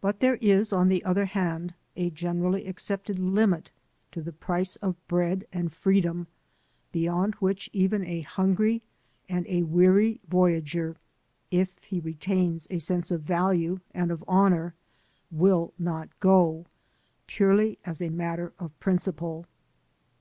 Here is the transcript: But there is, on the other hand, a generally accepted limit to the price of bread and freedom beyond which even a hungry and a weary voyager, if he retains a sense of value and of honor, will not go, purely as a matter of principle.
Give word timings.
But 0.00 0.18
there 0.18 0.38
is, 0.40 0.72
on 0.72 0.88
the 0.88 1.04
other 1.04 1.26
hand, 1.26 1.74
a 1.94 2.10
generally 2.10 2.66
accepted 2.66 3.16
limit 3.20 3.70
to 4.10 4.20
the 4.20 4.32
price 4.32 4.74
of 4.74 4.96
bread 5.06 5.46
and 5.52 5.72
freedom 5.72 6.26
beyond 6.90 7.36
which 7.36 7.70
even 7.72 8.04
a 8.04 8.22
hungry 8.22 8.82
and 9.28 9.46
a 9.48 9.62
weary 9.62 10.18
voyager, 10.26 10.96
if 11.52 11.78
he 11.84 12.00
retains 12.00 12.66
a 12.70 12.80
sense 12.80 13.12
of 13.12 13.22
value 13.22 13.78
and 13.94 14.10
of 14.10 14.24
honor, 14.26 14.74
will 15.30 15.72
not 15.78 16.08
go, 16.18 16.66
purely 17.28 17.78
as 17.84 18.02
a 18.02 18.10
matter 18.10 18.52
of 18.58 18.76
principle. 18.80 19.46